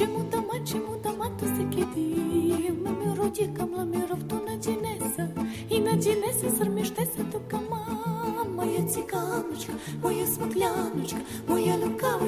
Чему-то 0.00 0.40
чему-то 0.72 1.12
матусики 1.18 1.86
див, 1.94 2.82
мамироді 2.84 3.48
камламіров 3.58 4.18
то 4.28 4.40
надінеся, 4.46 5.28
і 5.68 5.78
надінеся, 5.78 6.50
сорміштеся, 6.58 7.24
то 7.32 7.40
кама, 7.50 7.86
моя 8.56 8.82
ціканочка, 8.82 9.72
моя 10.02 10.26
смукляночка, 10.26 11.18
моя 11.48 11.59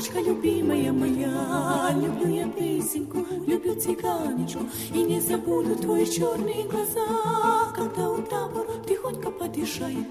лукавочка, 0.03 0.21
любимая 0.21 0.93
моя 0.93 1.91
Люблю 1.95 2.29
я 2.29 2.49
песенку, 2.49 3.19
люблю 3.47 3.75
цыганочку. 3.75 4.61
И 4.95 5.03
не 5.03 5.21
забуду 5.21 5.77
твои 5.77 6.07
черные 6.07 6.65
глаза 6.65 7.73
Когда 7.75 8.11
у 8.11 8.19
табора 8.23 8.73
тихонько 8.87 9.31
подышает. 9.31 10.07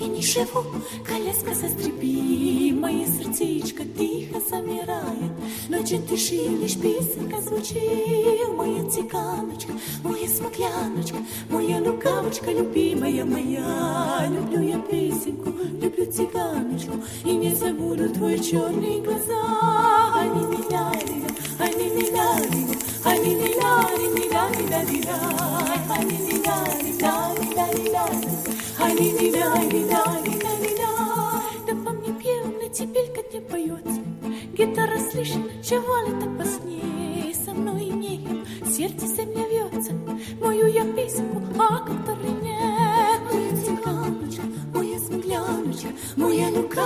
И 0.00 0.04
ничего, 0.04 0.64
коляска 1.06 1.54
застрепи 1.54 2.72
Мое 2.72 3.06
сердечко 3.06 3.84
тихо 3.84 4.40
замирает. 4.48 5.32
Ночью 5.68 6.02
тиши 6.02 6.48
лишь 6.48 6.76
песенка 6.76 7.40
звучит 7.40 8.48
Моя 8.56 8.88
цыганочка, 8.88 9.72
моя 10.02 10.28
смокляночка 10.28 11.16
Моя 11.50 11.78
лукавочка, 11.78 12.50
любимая 12.52 13.24
моя. 13.24 14.28
Люблю 14.30 14.62
я 14.62 14.78
песенку, 14.78 15.52
люблю 15.80 16.06
цыганочку. 16.10 16.92
И 17.24 17.34
не 17.34 17.54
забуду 17.54 18.08
твои 18.10 18.38
черные 18.38 19.00
глаза 19.00 19.25
да 31.66 31.74
по 31.84 31.90
мне 31.90 32.12
пьяная 32.12 32.68
тепелька 32.68 33.22
не 33.32 33.40
поет, 33.40 33.84
Гитара 34.56 34.98
слышит, 35.10 35.42
чего 35.62 36.06
ли 36.06 36.12
так 36.20 36.38
позднее. 36.38 37.34
Со 37.34 37.52
мной 37.52 37.84
и 37.84 37.90
нею 37.90 38.46
сердце 38.66 39.06
меня 39.24 39.48
вьется, 39.48 39.92
Мою 40.40 40.66
я 40.66 40.84
песенку, 40.92 41.42
а 41.58 41.78
как-то 41.78 42.15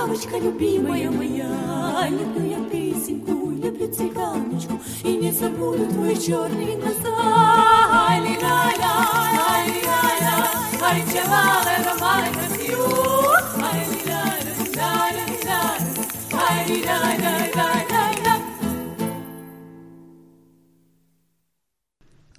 лукавочка, 0.00 0.38
любимая 0.38 1.10
моя 1.10 2.08
Люблю 2.08 2.50
я 2.50 2.58
песенку, 2.70 3.50
люблю 3.50 3.92
цыганочку 3.92 4.80
И 5.04 5.16
не 5.16 5.32
забуду 5.32 5.86
твои 5.86 6.16
черные 6.16 6.78
глаза 6.78 7.14
Ай-ли-ля-ля, 8.08 8.94
ай-ли-ля-ля 9.50 10.50
Ай, 10.82 11.02
чевале, 11.12 11.76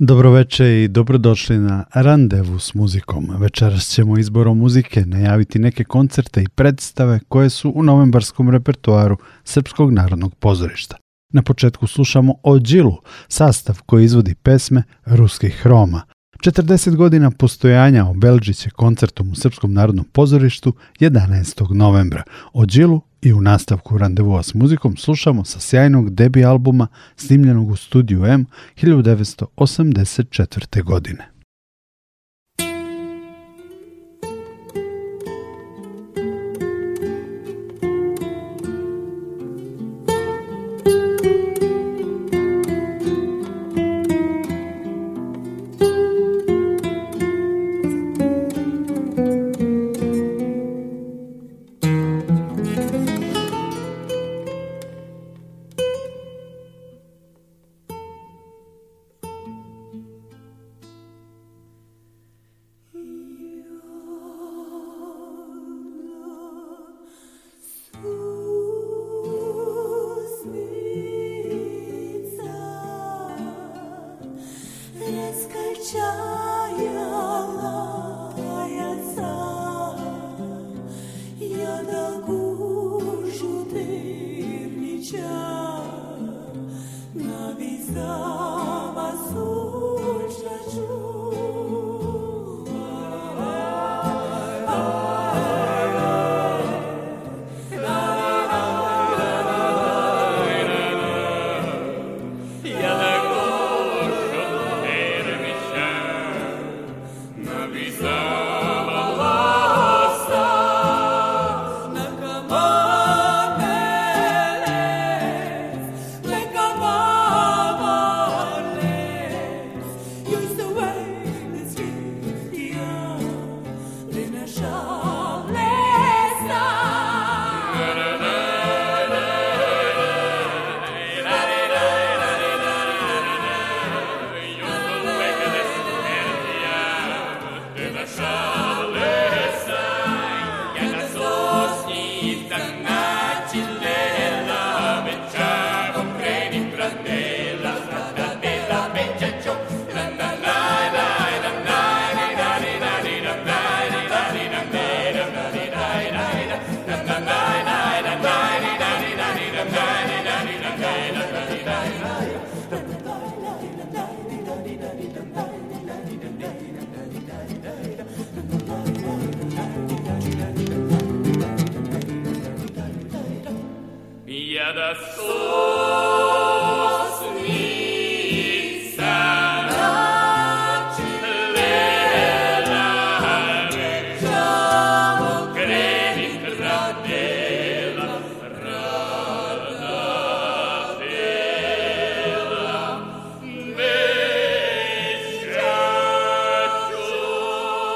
Dobroveče 0.04 0.82
i 0.82 0.88
dobrodošli 0.88 1.58
na 1.58 1.84
Randevu 1.94 2.58
s 2.58 2.74
muzikom. 2.74 3.28
Večeras 3.38 3.88
ćemo 3.88 4.18
izborom 4.18 4.58
muzike 4.58 5.06
najaviti 5.06 5.58
neke 5.58 5.84
koncerte 5.84 6.42
i 6.42 6.48
predstave 6.48 7.20
koje 7.28 7.50
su 7.50 7.72
u 7.74 7.82
novembarskom 7.82 8.50
repertoaru 8.50 9.16
Srpskog 9.44 9.92
narodnog 9.92 10.34
pozorišta. 10.34 10.96
Na 11.32 11.42
početku 11.42 11.86
slušamo 11.86 12.34
o 12.42 12.58
Džilu, 12.58 12.96
sastav 13.28 13.80
koji 13.86 14.04
izvodi 14.04 14.34
pesme 14.34 14.82
ruskih 15.04 15.54
hroma. 15.54 16.02
40 16.42 16.96
godina 16.96 17.30
postojanja 17.30 18.06
obelđit 18.06 18.56
će 18.56 18.70
koncertom 18.70 19.32
u 19.32 19.34
Srpskom 19.34 19.72
narodnom 19.72 20.04
pozorištu 20.12 20.72
11. 21.00 21.74
novembra. 21.74 22.22
O 22.52 22.66
Džilu 22.66 23.00
i 23.22 23.32
u 23.32 23.40
nastavku 23.40 23.98
randevua 23.98 24.42
s 24.42 24.54
muzikom 24.54 24.96
slušamo 24.96 25.44
sa 25.44 25.60
sjajnog 25.60 26.14
debi 26.14 26.44
albuma 26.44 26.86
snimljenog 27.16 27.70
u 27.70 27.76
studiju 27.76 28.24
M 28.24 28.46
1984. 28.76 30.82
godine. 30.82 31.31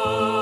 Lord. 0.06 0.35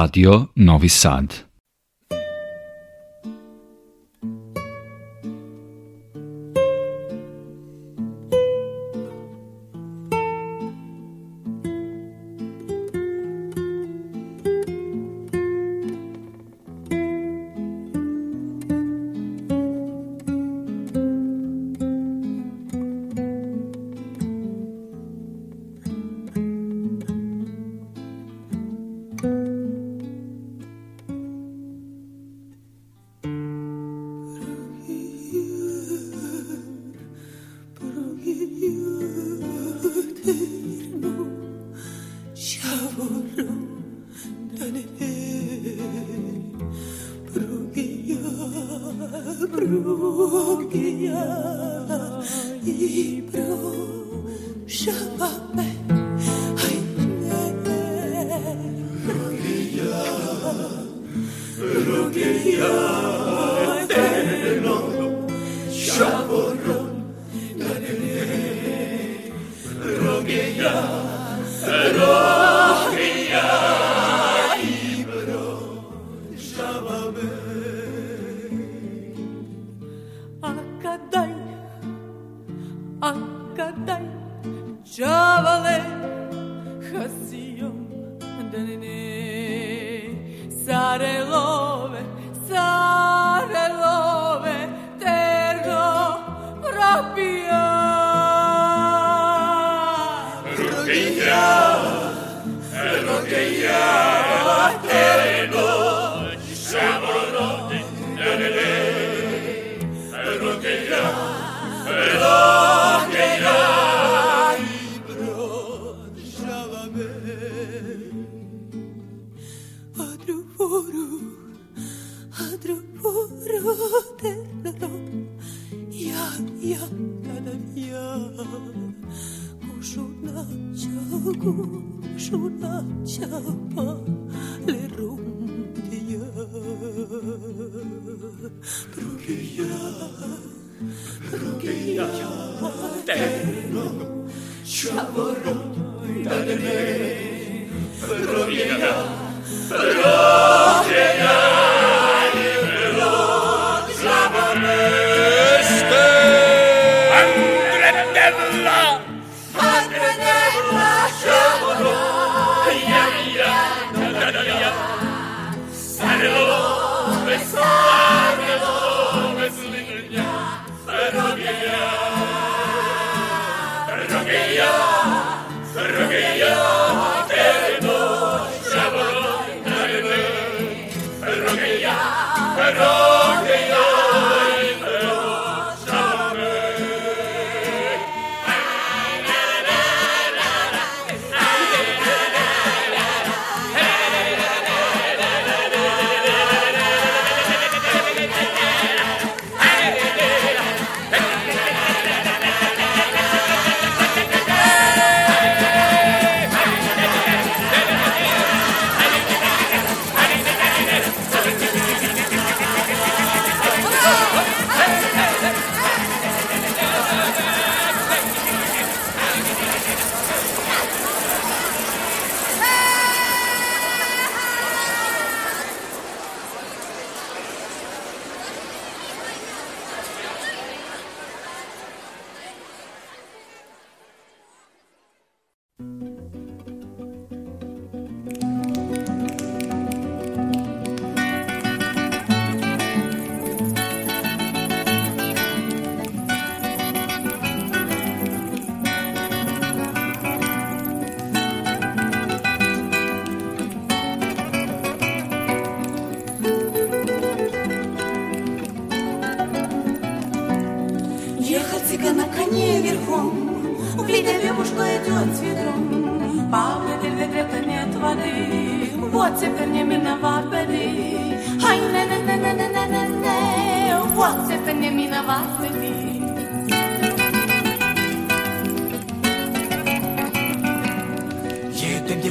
Radio 0.00 0.50
Novi 0.54 0.88
Sad. 0.88 1.49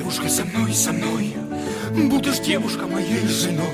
Девушка, 0.09 0.29
со 0.29 0.45
мной, 0.45 0.73
со 0.73 0.91
мной 0.91 1.35
Будешь, 2.09 2.39
девушка, 2.39 2.87
моей 2.87 3.27
женой 3.27 3.65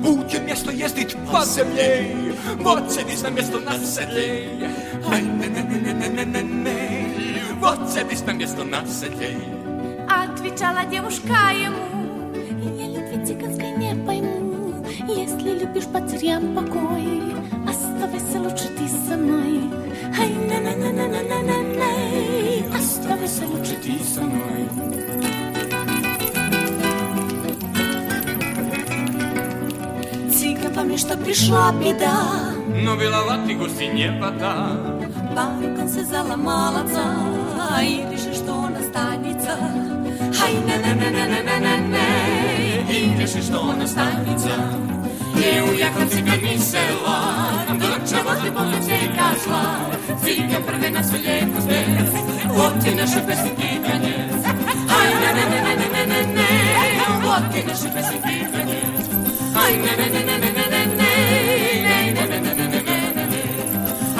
Будет 0.00 0.46
место 0.46 0.70
ездить 0.70 1.16
по 1.30 1.44
земле 1.44 2.34
Вот 2.58 2.90
садись 2.90 3.22
на 3.22 3.30
место 3.30 3.58
на 3.58 3.78
седле 3.78 4.70
Ай, 5.10 5.22
не 5.22 5.46
не 5.46 5.62
не 5.62 5.92
не 5.92 6.08
не 6.08 6.24
не 6.24 6.42
не 6.42 7.42
Вот 7.60 7.88
садись 7.88 8.22
на 8.22 8.32
место 8.32 8.64
на 8.64 8.86
седле 8.86 9.36
Отвечала 10.08 10.84
девушка 10.90 11.52
ему 11.52 12.32
Я 12.78 12.86
любви 12.86 13.26
цыганской 13.26 13.70
не 13.72 13.94
пойму 14.04 14.84
Если 15.08 15.58
любишь 15.58 15.86
потерям 15.86 16.54
покой 16.54 17.34
Оставайся 18.17 18.39
лучше 18.39 18.67
ты 18.69 18.87
со 18.87 19.15
мной 19.15 19.69
Ай, 20.19 20.29
на 20.29 20.59
на 20.61 20.75
на 20.75 20.91
на 20.91 21.07
на 21.07 21.21
на 21.21 21.41
на 21.43 21.57
на 21.77 22.77
Оставайся 22.77 23.45
лучше 23.45 23.75
ты 23.75 24.03
со 24.03 24.21
мной 24.21 24.67
Цыган 30.33 30.73
помнит, 30.73 30.99
что 30.99 31.15
пришла 31.17 31.71
беда 31.73 32.53
Но 32.67 32.95
виноват 32.95 33.47
и 33.47 33.53
гости 33.53 33.83
не 33.83 34.09
вода 34.19 34.71
Барукан 35.35 35.87
се 35.87 36.03
заломала 36.03 36.83
ца 36.87 37.81
И 37.83 38.03
решил, 38.11 38.33
что 38.33 38.53
он 38.53 38.75
останется 38.75 39.55
Ай, 40.41 40.53
не 40.53 40.77
не 40.83 40.93
не 40.95 41.09
не 41.11 41.25
не 41.27 41.43
не 41.43 41.57
не 41.59 41.77
не 41.77 42.33
Eu 45.44 45.74
jaką 45.78 46.08
cyganicę 46.08 46.78
łaram, 47.04 47.78
do 47.78 47.86
czegoś 47.86 48.38
pomocy 48.54 48.98
kazła. 49.16 49.62
Zingę 50.24 50.60
prawie 50.60 50.90
na 50.90 51.04
swoje 51.04 51.46
kuzby, 51.46 51.84
chłopcy 52.48 52.94
nasze 52.94 53.20
piosenki 53.20 53.80
to 53.80 53.98
nie. 53.98 54.28
Aj, 54.98 55.10
ne, 55.20 55.34
ne, 55.34 55.44
ne, 55.50 55.60
ne, 55.62 55.76
ne, 55.76 55.88
ne, 55.94 56.06
ne, 56.06 56.34
ne, 56.34 56.46
chłopcy 57.22 57.66
nasze 57.66 57.88
piosenki 57.94 58.46
to 58.52 58.58
nie. 58.68 58.80
Aj, 59.62 59.78
ne, 59.78 59.96
ne, 59.96 60.08
ne, 60.10 60.22
ne, 60.24 60.38
ne, 60.38 60.50
ne, 60.50 60.86
ne, 60.86 61.08
ne, 61.78 62.14
ne, 62.14 62.30
ne, 62.30 62.38
ne, 62.38 62.54
ne, 62.54 62.64
ne, 62.64 63.00
ne, 63.14 63.26
ne, 63.26 63.42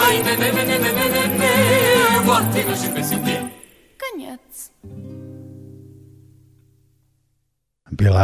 aj, 0.06 0.16
ne, 0.24 0.36
ne, 0.36 0.52
ne, 0.52 0.64
ne, 0.64 0.78
ne, 0.78 1.04
ne, 1.14 1.38
ne, 1.38 1.50
chłopcy 2.24 2.64
nasze 2.70 2.88
piosenki 2.88 3.24
to 3.24 3.42
nie. 3.42 3.47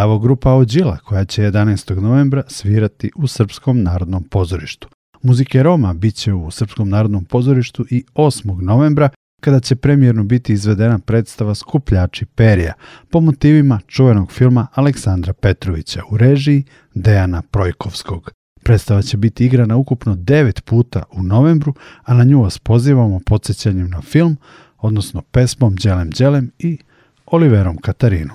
Ovo 0.02 0.18
grupa 0.18 0.54
Ođila 0.54 0.96
koja 0.96 1.24
će 1.24 1.42
11. 1.42 2.00
novembra 2.00 2.42
svirati 2.48 3.10
u 3.16 3.26
Srpskom 3.26 3.82
narodnom 3.82 4.22
pozorištu. 4.22 4.88
Muzike 5.22 5.62
Roma 5.62 5.92
bit 5.92 6.14
će 6.14 6.32
u 6.32 6.50
Srpskom 6.50 6.88
narodnom 6.88 7.24
pozorištu 7.24 7.86
i 7.90 8.04
8. 8.14 8.60
novembra 8.60 9.08
kada 9.40 9.60
će 9.60 9.76
premijerno 9.76 10.24
biti 10.24 10.52
izvedena 10.52 10.98
predstava 10.98 11.54
Skupljači 11.54 12.26
perija 12.26 12.72
po 13.10 13.20
motivima 13.20 13.80
čuvenog 13.86 14.32
filma 14.32 14.66
Aleksandra 14.74 15.32
Petrovića 15.32 16.02
u 16.10 16.16
režiji 16.16 16.64
Dejana 16.94 17.42
Projkovskog. 17.42 18.30
Predstava 18.62 19.02
će 19.02 19.16
biti 19.16 19.46
igrana 19.46 19.76
ukupno 19.76 20.14
9 20.14 20.60
puta 20.60 21.02
u 21.12 21.22
novembru, 21.22 21.74
a 22.02 22.14
na 22.14 22.24
nju 22.24 22.42
vas 22.42 22.58
pozivamo 22.58 23.20
podsjećanjem 23.26 23.90
na 23.90 24.02
film, 24.02 24.36
odnosno 24.78 25.22
pesmom 25.22 25.76
Đelem 25.76 26.10
Đelem 26.10 26.50
i 26.58 26.78
Oliverom 27.26 27.76
Katarinu. 27.76 28.34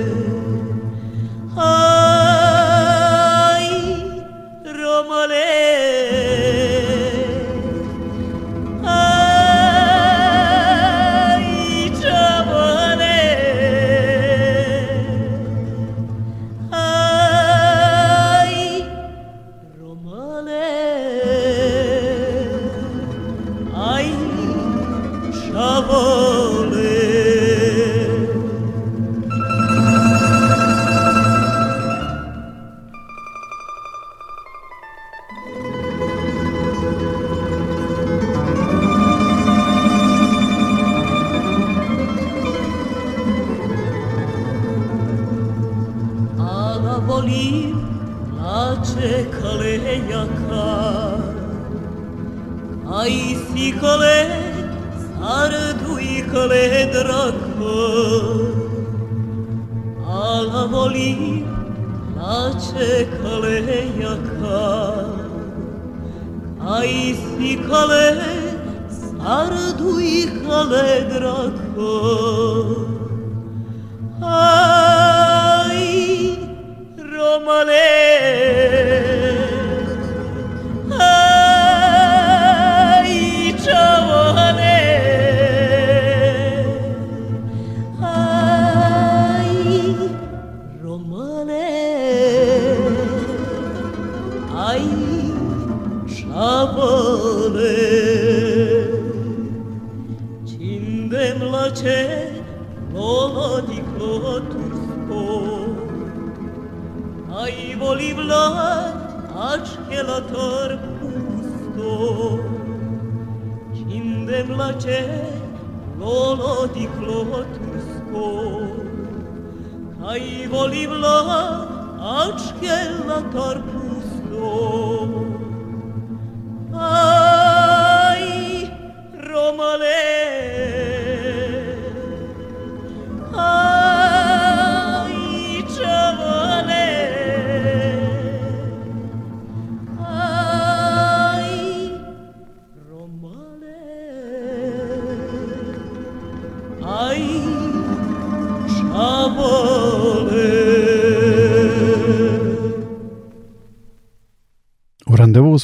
Oh. 1.57 1.90
Oh. 72.63 73.00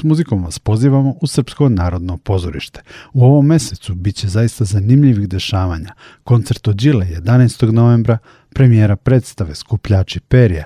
Muzikom 0.08 0.44
vas 0.44 0.60
pozivamo 0.60 1.16
u 1.22 1.28
Srpsko 1.28 1.70
narodno 1.70 2.18
pozorište. 2.18 2.82
U 3.14 3.24
ovom 3.26 3.46
mesecu 3.46 3.96
bit 3.96 4.16
će 4.16 4.28
zaista 4.28 4.66
zanimljivih 4.66 5.30
dešavanja. 5.30 5.94
Koncert 6.24 6.68
od 6.68 6.76
Đile 6.76 7.06
11. 7.06 7.72
novembra, 7.72 8.18
premijera 8.50 8.96
predstave 8.96 9.56
Skupljači 9.56 10.20
perja. 10.20 10.66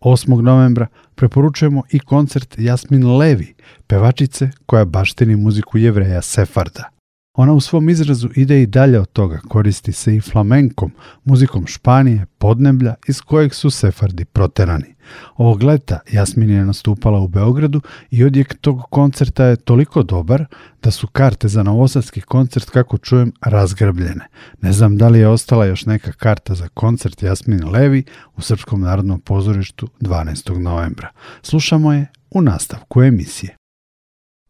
8. 0.00 0.40
novembra 0.40 0.86
preporučujemo 1.14 1.82
i 1.90 1.98
koncert 1.98 2.54
Jasmin 2.58 3.16
Levi, 3.16 3.54
pevačice 3.86 4.50
koja 4.66 4.84
baštini 4.84 5.36
muziku 5.36 5.78
jevreja 5.78 6.22
Sefarda. 6.22 6.99
Ona 7.40 7.52
u 7.52 7.60
svom 7.60 7.88
izrazu 7.88 8.28
ide 8.36 8.62
i 8.62 8.66
dalje 8.66 9.00
od 9.00 9.12
toga, 9.12 9.38
koristi 9.48 9.92
se 9.92 10.16
i 10.16 10.20
flamenkom, 10.20 10.92
muzikom 11.24 11.66
Španije, 11.66 12.26
podneblja 12.38 12.94
iz 13.08 13.20
kojeg 13.20 13.54
su 13.54 13.70
Sefardi 13.70 14.24
proterani. 14.24 14.94
Ovog 15.36 15.62
leta 15.62 15.98
Jasmin 16.12 16.50
je 16.50 16.64
nastupala 16.64 17.20
u 17.20 17.28
Beogradu 17.28 17.80
i 18.10 18.24
odjek 18.24 18.54
tog 18.60 18.82
koncerta 18.90 19.44
je 19.44 19.56
toliko 19.56 20.02
dobar 20.02 20.44
da 20.82 20.90
su 20.90 21.06
karte 21.06 21.48
za 21.48 21.62
novosadski 21.62 22.20
koncert, 22.20 22.70
kako 22.70 22.98
čujem, 22.98 23.32
razgrabljene. 23.40 24.28
Ne 24.62 24.72
znam 24.72 24.96
da 24.96 25.08
li 25.08 25.18
je 25.18 25.28
ostala 25.28 25.66
još 25.66 25.86
neka 25.86 26.12
karta 26.12 26.54
za 26.54 26.68
koncert 26.68 27.22
Jasmin 27.22 27.68
Levi 27.68 28.04
u 28.36 28.40
Srpskom 28.40 28.80
narodnom 28.80 29.20
pozorištu 29.20 29.88
12. 30.00 30.58
novembra. 30.58 31.08
Slušamo 31.42 31.92
je 31.92 32.06
u 32.30 32.42
nastavku 32.42 33.02
emisije. 33.02 33.56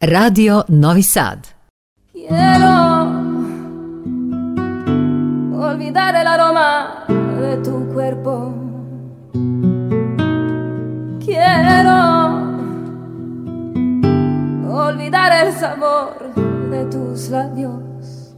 Radio 0.00 0.62
Novi 0.68 1.03
Sad. 1.03 1.60
Quiero 2.28 3.06
olvidar 5.59 6.14
el 6.14 6.26
aroma 6.26 7.04
de 7.09 7.56
tu 7.59 7.88
cuerpo. 7.94 8.52
Quiero 11.24 11.98
olvidar 14.68 15.46
el 15.46 15.52
sabor 15.54 16.35
de 16.70 16.85
tus 16.87 17.30
labios. 17.30 18.35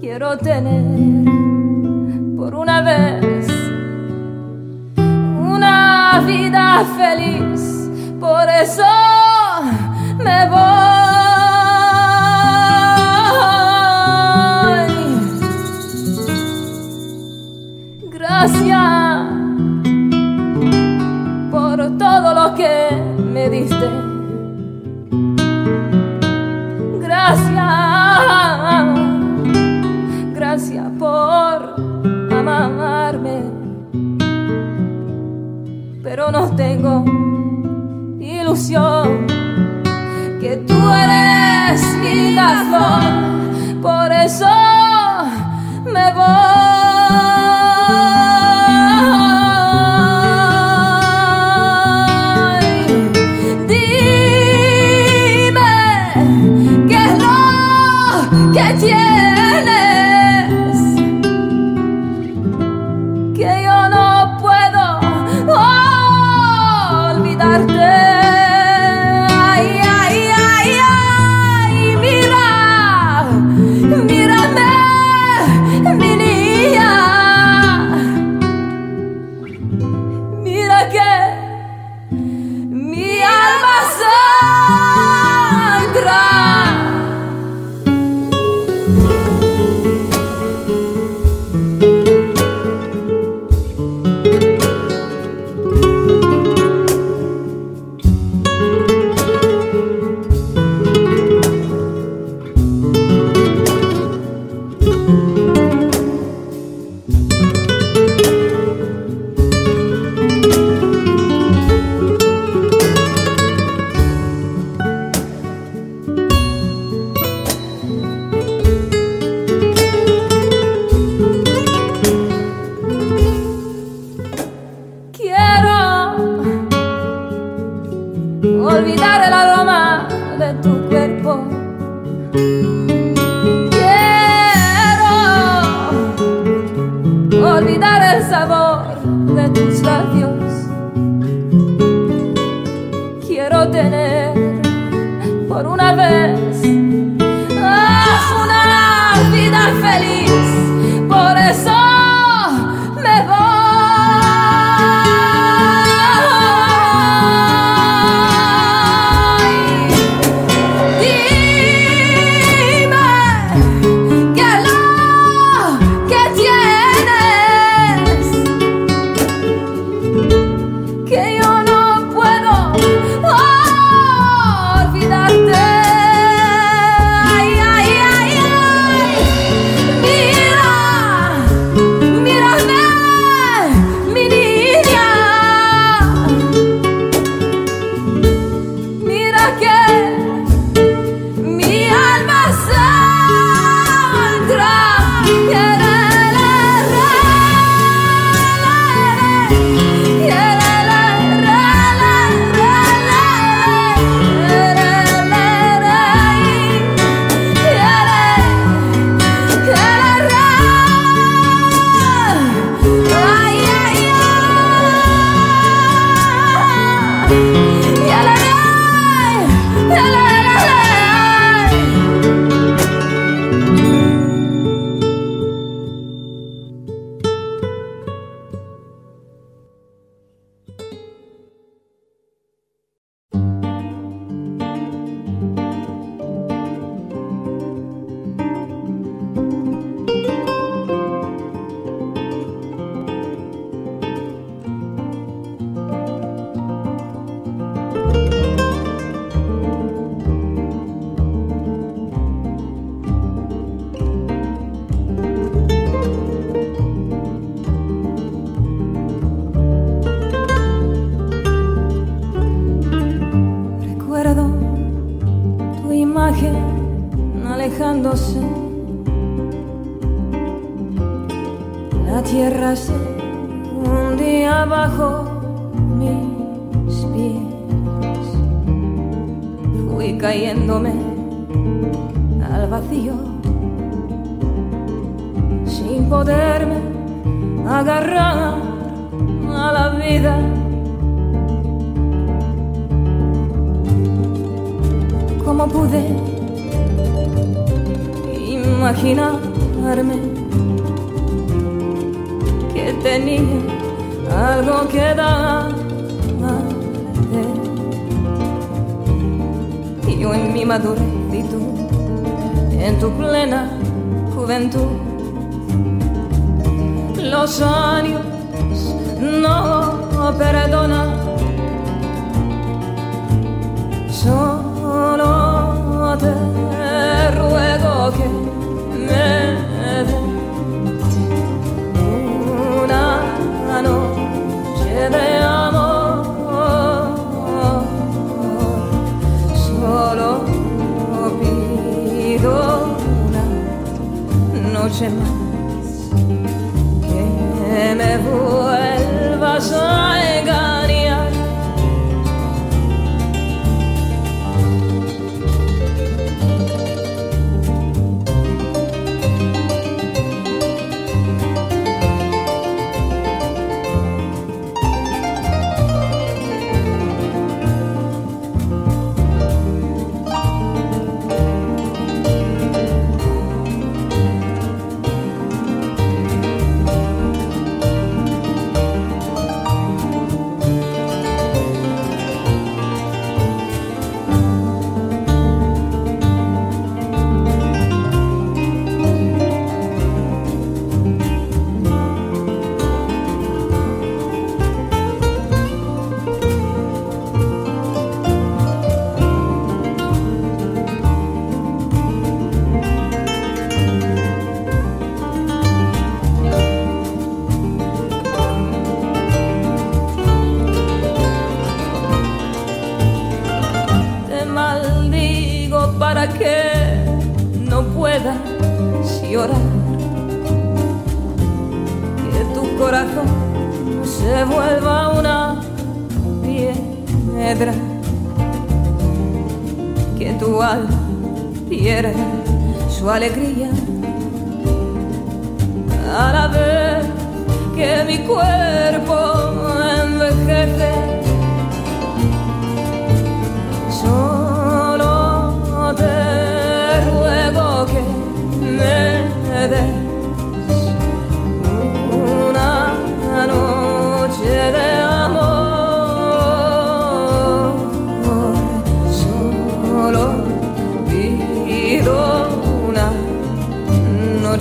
Quiero 0.00 0.38
tener 0.38 1.24
por 2.36 2.54
una 2.54 2.80
vez 2.80 3.48
una 4.96 6.22
vida 6.26 6.84
feliz. 6.96 7.90
Por 8.18 8.48
eso 8.48 8.82
me 10.18 10.48
voy. 10.48 11.05
Gracias 18.38 19.22
por 21.50 21.76
todo 21.96 22.34
lo 22.34 22.54
que 22.54 22.90
me 23.32 23.48
diste. 23.48 23.88
Gracias, 27.00 27.56
gracias 30.34 30.86
por 30.98 31.76
amarme. 32.30 33.42
Pero 36.02 36.30
no 36.30 36.50
tengo 36.56 37.04
ilusión 38.20 39.26
que 40.42 40.62
tú 40.68 40.78
eres 40.90 41.82
mi 42.02 42.36
flor, 42.68 43.80
por 43.80 44.12
eso 44.12 44.46
me 45.86 46.12
voy. 46.12 46.75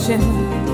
ocean. 0.08 0.65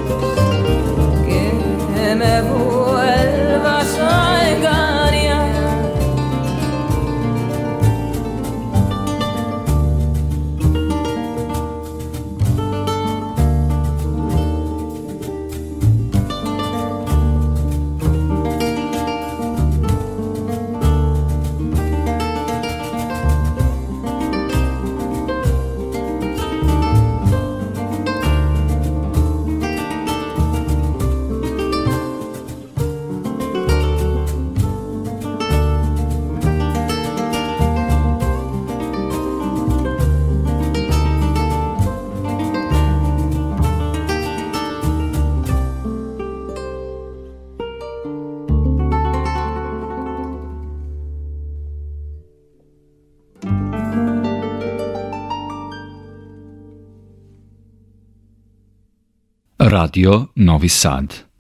Radio 59.71 60.31
Novi 60.33 60.67
Sad. 60.67 61.30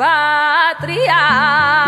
Patria. 0.00 1.79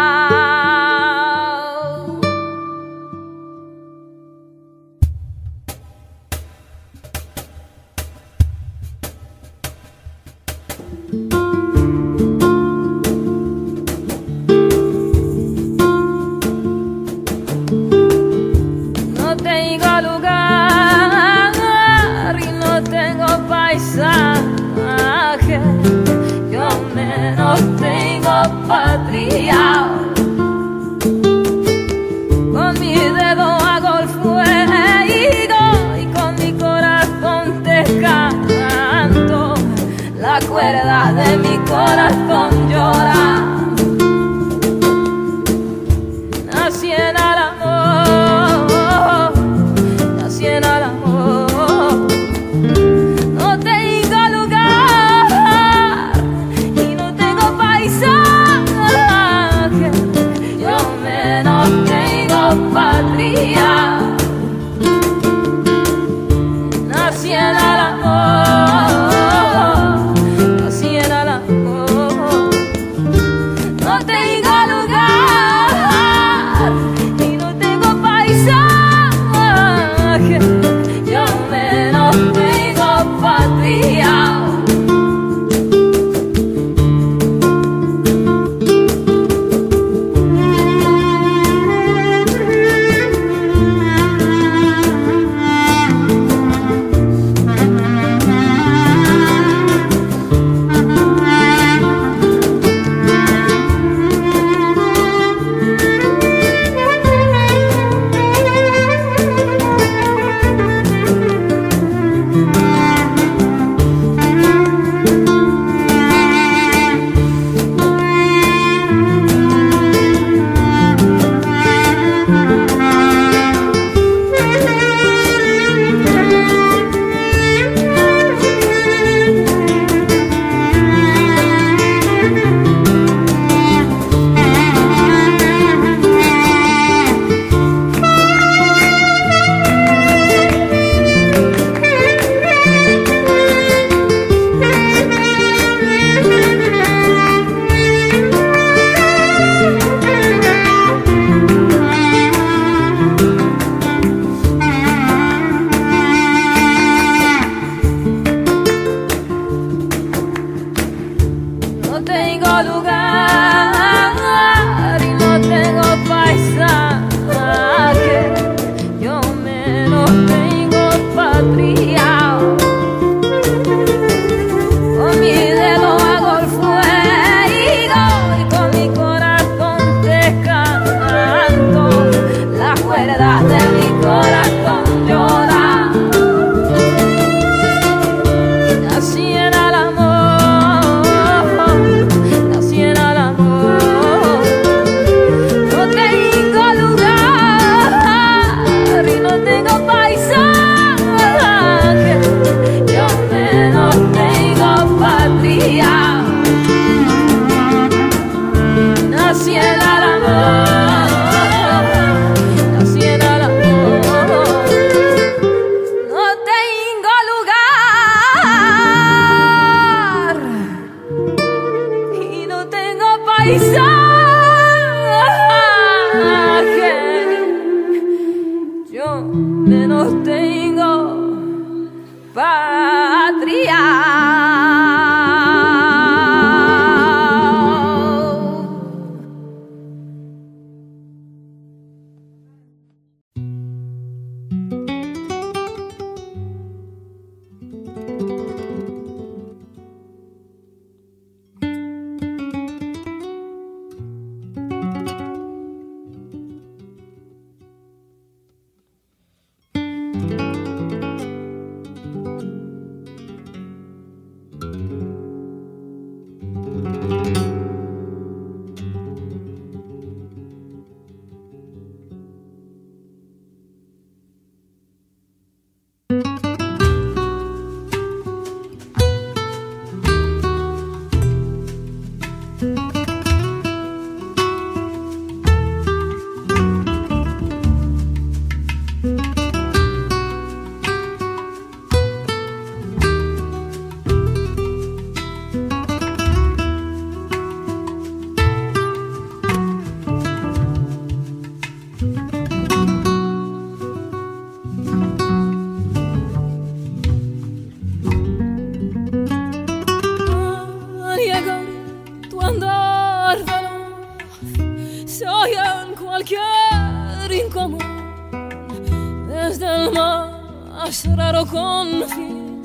confín 321.53 322.62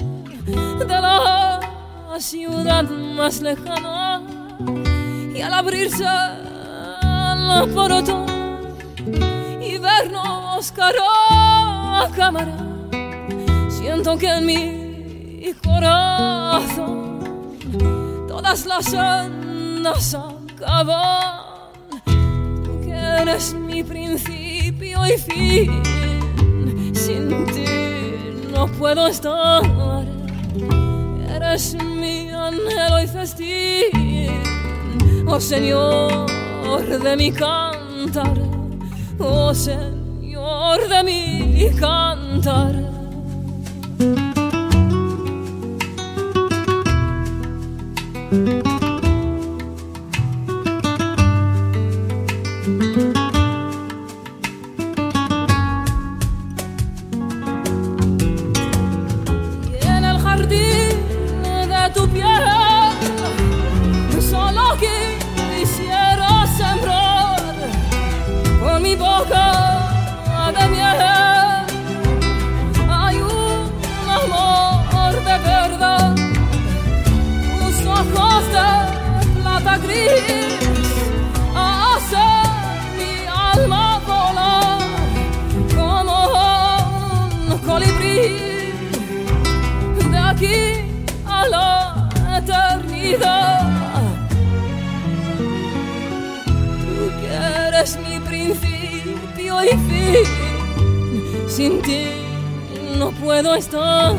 de 0.80 0.86
la 0.86 1.60
ciudad 2.20 2.84
más 2.84 3.42
lejana 3.42 4.22
y 5.36 5.42
al 5.42 5.54
abrirse 5.54 6.06
el 7.04 7.70
porotón 7.74 8.26
y 9.62 9.78
vernos 9.78 10.72
cara 10.72 11.04
a 12.02 12.10
cámara 12.16 12.58
siento 13.70 14.18
que 14.18 14.30
en 14.30 14.46
mi 14.46 15.54
corazón 15.64 17.20
todas 18.28 18.66
las 18.66 18.86
sendas 18.86 20.16
acaban. 20.16 21.42
Tú 22.06 22.82
que 22.82 22.94
eres 22.94 23.54
mi 23.54 23.84
principio 23.84 25.06
y 25.06 25.18
fin 25.18 25.97
no 28.58 28.66
puedo 28.80 29.08
estar. 29.08 29.62
Eres 31.36 31.76
mi 31.76 32.32
anhelo 32.32 33.00
y 33.04 33.08
festín, 33.08 34.32
oh 35.28 35.40
Señor 35.40 36.26
de 37.04 37.16
mi 37.16 37.32
cantar, 37.32 38.38
oh 39.20 39.54
Señor 39.54 40.88
de 40.90 41.04
mi 41.04 41.70
cantar. 41.80 42.74
Sin 101.48 101.82
ti 101.82 102.06
no 102.98 103.12
puedo 103.12 103.56
estar. 103.56 104.16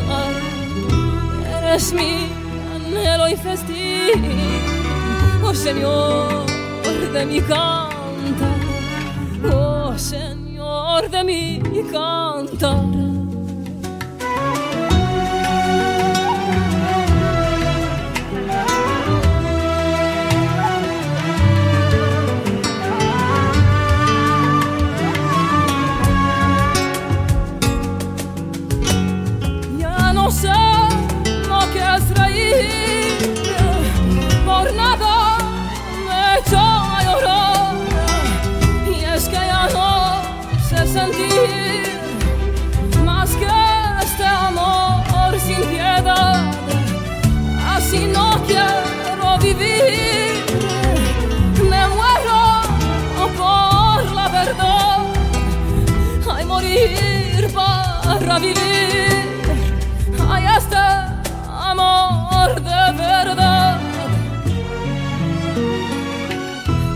Eres 1.59 1.93
mi 1.93 2.29
anhelo 2.75 3.29
y 3.29 3.37
festín, 3.37 4.25
oh 5.43 5.55
Señor 5.55 6.47
de 7.13 7.27
mi 7.27 7.41
cantar, 7.41 7.91
oh 9.53 9.97
Señor 9.97 11.11
de 11.11 11.25
mi 11.25 11.61
cantar. 11.93 13.08
Para 58.29 58.41
vivir. 58.41 59.09
Hay 60.29 60.45
este 60.59 60.77
amor 61.47 62.55
de 62.57 62.83
verdad. 63.05 63.81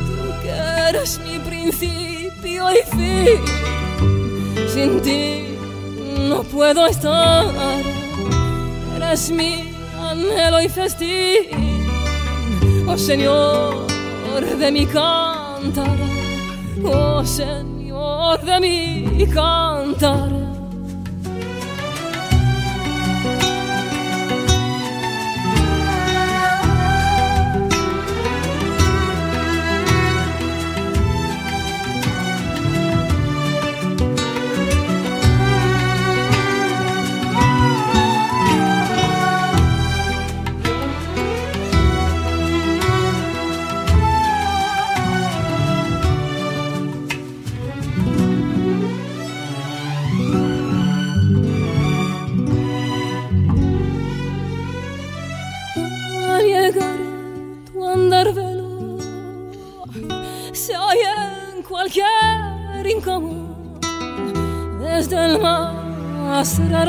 Tú 0.07 0.43
que 0.43 0.55
eres 0.89 1.19
mi 1.21 1.39
principio 1.39 2.71
y 2.71 2.81
fin. 2.97 3.41
Sin 4.69 5.01
ti 5.01 5.57
no 6.29 6.43
puedo 6.43 6.87
estar. 6.87 7.47
Eres 8.97 9.31
mi 9.31 9.75
anhelo 9.99 10.61
y 10.61 10.69
festín. 10.69 11.89
Oh 12.87 12.99
Señor 12.99 13.87
de 14.59 14.71
mi 14.71 14.85
cantar. 14.85 15.99
Oh 16.85 17.25
Señor 17.25 18.43
de 18.43 18.61
mi 18.61 19.27
cantar. 19.29 20.42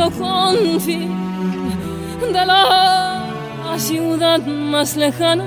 Raro 0.04 0.12
confín 0.18 1.10
de 2.32 2.46
la 2.46 3.26
ciudad 3.78 4.40
más 4.40 4.96
lejana 4.96 5.46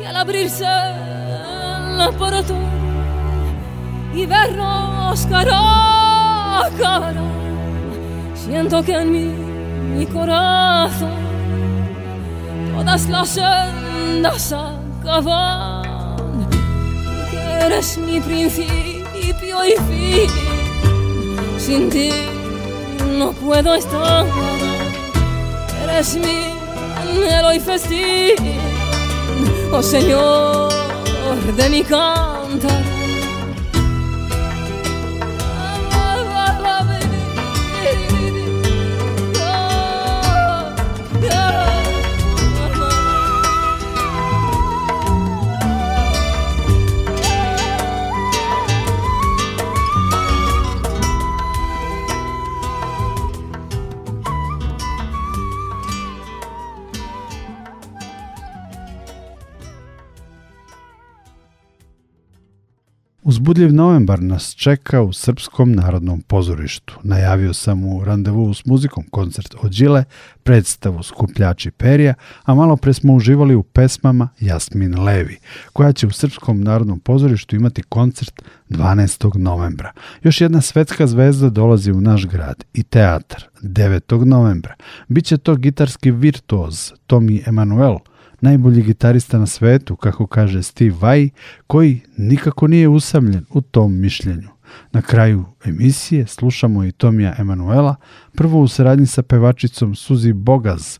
y 0.00 0.04
al 0.04 0.16
abrirse 0.16 0.64
la 0.64 2.10
puerta 2.18 2.54
y 4.14 4.26
vernos 4.26 5.26
cara 5.26 5.58
a 6.60 7.12
siento 8.34 8.82
que 8.82 8.92
en 8.92 9.12
mi, 9.12 9.98
mi 9.98 10.06
corazón 10.06 11.24
todas 12.76 13.08
las 13.08 13.28
sendas 13.28 14.52
acaban. 14.52 15.84
Que 17.30 17.38
eres 17.66 17.98
mi 17.98 18.20
principio 18.20 19.64
y 19.64 19.72
fin. 19.88 20.30
Sin 21.58 21.88
ti 21.90 22.33
no 23.18 23.32
puedo 23.32 23.74
estar. 23.74 24.26
Eres 25.82 26.16
mi 26.16 26.52
anhelo 26.96 27.52
y 27.52 27.60
festín. 27.60 28.36
Oh 29.72 29.82
Señor 29.82 30.72
de 31.56 31.68
mi 31.68 31.82
cantar. 31.82 32.93
Uzbudljiv 63.54 63.74
novembar 63.74 64.22
nas 64.22 64.54
čeka 64.54 65.02
u 65.02 65.12
Srpskom 65.12 65.72
narodnom 65.72 66.20
pozorištu. 66.20 66.98
Najavio 67.02 67.54
sam 67.54 67.84
u 67.84 68.04
randevu 68.04 68.54
s 68.54 68.66
muzikom 68.66 69.04
koncert 69.10 69.54
od 69.62 69.72
Đile, 69.72 70.04
predstavu 70.42 71.02
Skupljači 71.02 71.70
perija, 71.70 72.14
a 72.44 72.54
malo 72.54 72.76
pre 72.76 72.92
smo 72.92 73.14
uživali 73.14 73.54
u 73.54 73.62
pesmama 73.62 74.28
Jasmin 74.40 75.00
Levi, 75.00 75.38
koja 75.72 75.92
će 75.92 76.06
u 76.06 76.10
Srpskom 76.10 76.60
narodnom 76.60 77.00
pozorištu 77.00 77.56
imati 77.56 77.82
koncert 77.82 78.42
12. 78.70 79.36
novembra. 79.36 79.92
Još 80.22 80.40
jedna 80.40 80.60
svetska 80.60 81.06
zvezda 81.06 81.50
dolazi 81.50 81.92
u 81.92 82.00
naš 82.00 82.26
grad 82.26 82.64
i 82.72 82.82
teatar 82.82 83.44
9. 83.62 84.24
novembra. 84.24 84.74
Biće 85.08 85.38
to 85.38 85.56
gitarski 85.56 86.10
virtuoz 86.10 86.92
Tomi 87.06 87.42
Emanuel, 87.46 87.98
najbolji 88.44 88.82
gitarista 88.82 89.38
na 89.38 89.46
svetu, 89.46 89.96
kako 89.96 90.26
kaže 90.26 90.62
Steve 90.62 90.96
Vai, 91.00 91.30
koji 91.66 92.00
nikako 92.16 92.66
nije 92.66 92.88
usamljen 92.88 93.44
u 93.50 93.60
tom 93.60 94.00
mišljenju. 94.00 94.48
Na 94.92 95.02
kraju 95.02 95.44
emisije 95.64 96.26
slušamo 96.26 96.84
i 96.84 96.92
Tomija 96.92 97.34
Emanuela, 97.38 97.96
prvo 98.34 98.60
u 98.60 98.68
saradnji 98.68 99.06
sa 99.06 99.22
pevačicom 99.22 99.94
Suzi 99.94 100.32
Bogaz, 100.32 100.98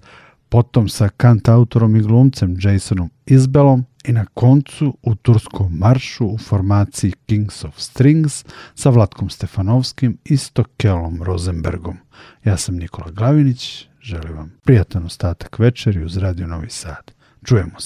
potom 0.49 0.89
sa 0.89 1.09
kantautorom 1.09 1.97
i 1.97 2.01
glumcem 2.01 2.57
Jasonom 2.61 3.11
Izbelom 3.27 3.85
i 4.05 4.13
na 4.13 4.27
koncu 4.35 4.99
u 5.03 5.15
turskom 5.15 5.77
maršu 5.79 6.27
u 6.27 6.39
formaciji 6.39 7.13
Kings 7.27 7.65
of 7.65 7.79
Strings 7.79 8.45
sa 8.75 8.91
Vlatkom 8.91 9.31
Stefanovskim 9.31 10.19
i 10.25 10.37
Stokelom 10.37 11.23
Rosenbergom. 11.23 11.97
Ja 12.45 12.57
sam 12.57 12.77
Nikola 12.77 13.11
Glavinić, 13.11 13.89
želim 14.01 14.37
vam 14.37 14.53
prijatan 14.63 15.05
ostatak 15.05 15.59
večeri 15.59 16.05
uz 16.05 16.17
Radio 16.17 16.47
Novi 16.47 16.71
Sad. 16.71 17.24
Čujemo 17.45 17.77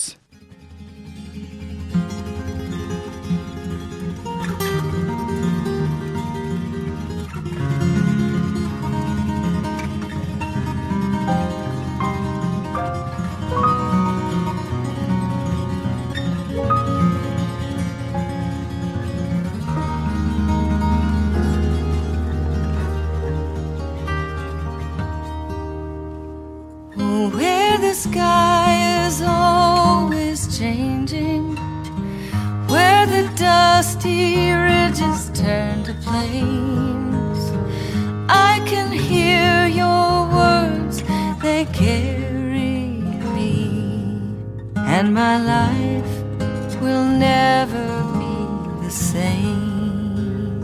sky 27.99 28.38
dusty 33.99 34.53
ridges 34.53 35.31
turn 35.35 35.83
to 35.83 35.93
plains. 35.95 37.51
I 38.29 38.63
can 38.67 38.93
hear 38.93 39.67
your 39.67 40.29
words, 40.29 41.03
they 41.43 41.65
carry 41.73 43.03
me, 43.35 44.23
and 44.77 45.13
my 45.13 45.39
life 45.43 46.81
will 46.81 47.09
never 47.09 47.87
be 48.19 48.85
the 48.85 48.91
same. 48.91 50.61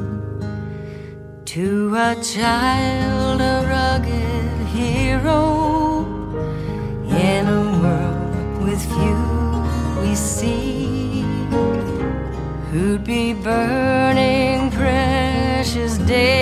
To 1.44 1.94
a 1.96 2.14
child, 2.22 3.40
a 3.40 3.66
rugged 3.68 4.66
hero 4.68 6.04
in 7.08 7.46
a 7.46 7.64
world 7.82 8.64
with 8.64 8.84
few 8.94 10.00
we 10.00 10.14
see 10.14 10.93
who'd 12.74 13.04
be 13.04 13.32
burning 13.32 14.68
precious 14.72 15.96
daylight 15.98 16.40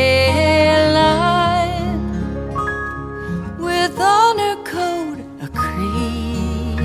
with 3.59 4.01
honor 4.01 4.57
code 4.64 5.20
a 5.43 5.49
creed 5.49 6.80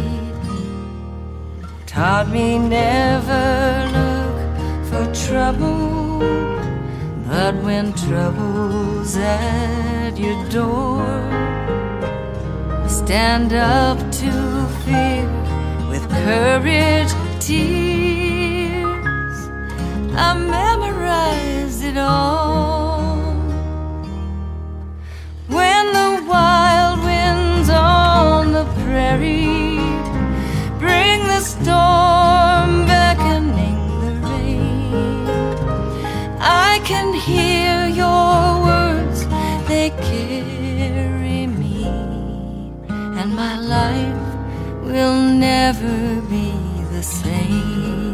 taught 1.86 2.28
me 2.30 2.60
never 2.60 3.89
look 3.98 4.38
for 4.89 5.06
trouble 5.14 6.20
but 7.26 7.56
when 7.64 7.93
trouble's 7.93 9.16
at 9.16 10.18
your 10.18 10.43
door 10.50 11.08
stand 12.89 13.54
up 13.54 13.98
to 14.12 14.30
fear 14.84 15.26
with 15.89 16.06
courage, 16.10 17.14
tears. 17.39 17.97
It 21.88 21.97
all. 21.97 23.15
When 25.47 25.85
the 25.99 26.11
wild 26.27 26.99
winds 27.03 27.69
on 27.69 28.51
the 28.51 28.65
prairie 28.79 29.79
bring 30.83 31.19
the 31.33 31.41
storm 31.53 32.69
beckoning 32.85 33.79
the 34.03 34.13
rain, 34.27 35.27
I 36.41 36.81
can 36.83 37.13
hear 37.13 37.88
your 38.03 38.41
words, 38.67 39.19
they 39.69 39.89
carry 40.11 41.47
me 41.47 41.85
and 43.19 43.29
my 43.43 43.55
life 43.77 44.27
will 44.83 45.21
never 45.49 46.21
be 46.33 46.51
the 46.95 47.03
same. 47.03 48.07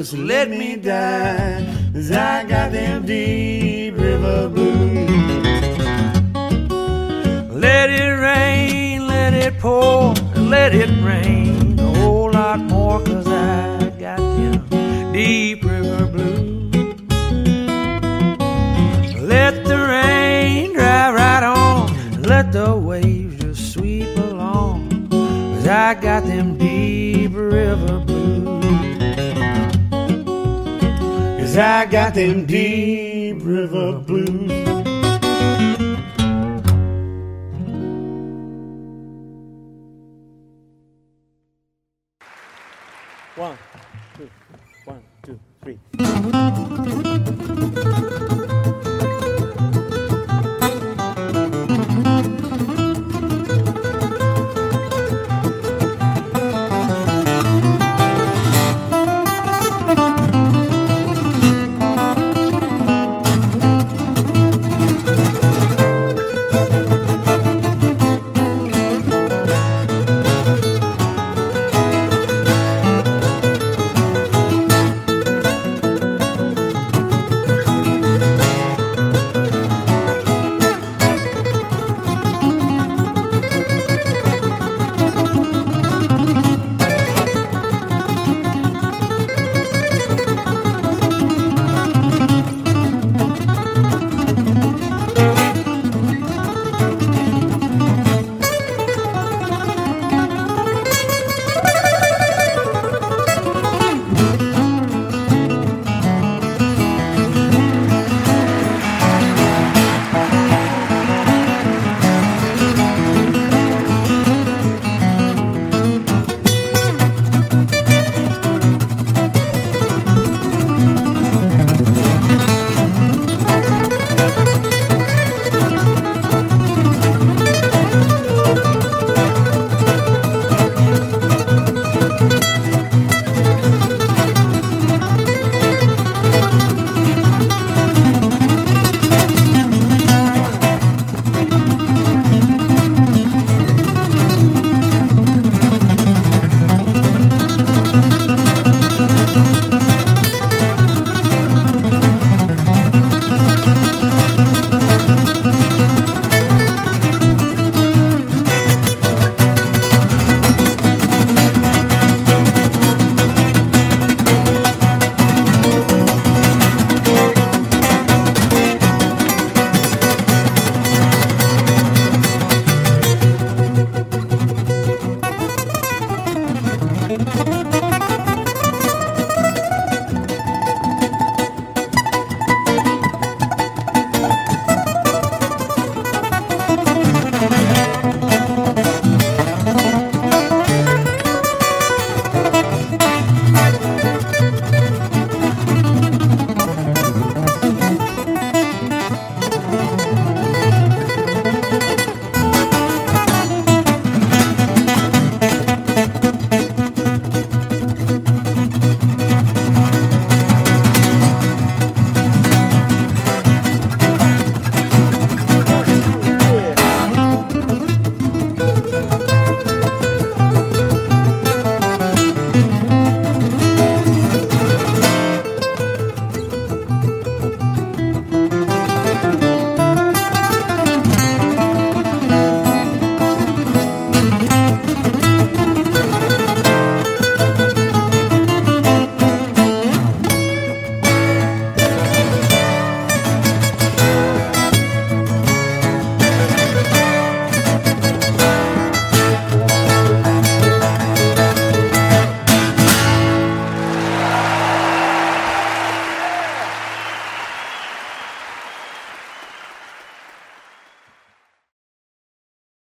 just 0.00 0.14
let 0.14 0.48
me 0.48 0.76
die. 0.76 1.62
Cause 1.92 2.10
I 2.10 2.44
got 2.44 2.72
them 2.72 3.04
deep 3.04 3.98
river 3.98 4.48
blues. 4.48 5.10
Let 7.52 7.90
it 7.90 8.14
rain, 8.28 9.06
let 9.06 9.34
it 9.34 9.58
pour, 9.58 10.14
let 10.36 10.74
it 10.74 10.88
rain. 11.04 11.29
I 31.60 31.84
got 31.84 32.14
them 32.14 32.46
deep. 32.46 32.89